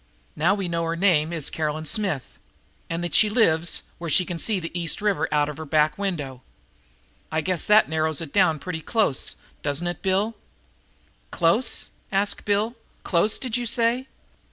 Now 0.35 0.55
we 0.55 0.67
know 0.67 0.83
her 0.85 0.95
name 0.95 1.31
is 1.31 1.51
Caroline 1.51 1.85
Smith, 1.85 2.39
and 2.89 3.03
that 3.03 3.13
she 3.13 3.29
lives 3.29 3.83
where 3.99 4.09
she 4.09 4.25
can 4.25 4.39
see 4.39 4.59
the 4.59 4.71
East 4.73 4.99
River 4.99 5.29
out 5.31 5.47
of 5.47 5.57
her 5.57 5.63
back 5.65 5.95
window. 5.95 6.41
I 7.31 7.41
guess 7.41 7.65
that 7.65 7.87
narrows 7.87 8.19
it 8.19 8.33
down 8.33 8.57
pretty 8.57 8.81
close, 8.81 9.35
doesn't 9.61 9.85
it, 9.85 10.01
Bill?" 10.01 10.35
"Close?" 11.29 11.91
asked 12.11 12.45
Bill. 12.45 12.75
"Close, 13.03 13.37
did 13.37 13.57
you 13.57 13.67
say?" 13.67 14.07